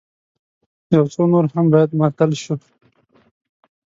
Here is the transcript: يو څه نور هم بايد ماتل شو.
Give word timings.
يو 0.95 1.05
څه 1.13 1.21
نور 1.31 1.45
هم 1.53 1.65
بايد 1.73 1.91
ماتل 1.99 2.31
شو. 2.43 2.55